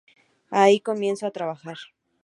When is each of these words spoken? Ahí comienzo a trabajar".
Ahí 0.49 0.79
comienzo 0.79 1.27
a 1.27 1.31
trabajar". 1.31 1.77